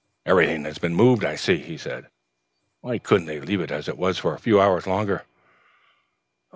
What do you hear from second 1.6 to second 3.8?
said. "Why couldn't they leave it